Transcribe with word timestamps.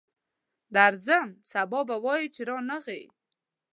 درځم، 0.75 1.29
سبا 1.51 1.79
به 1.87 1.95
وایې 2.05 2.27
چې 2.35 2.41
رانغی. 2.49 3.03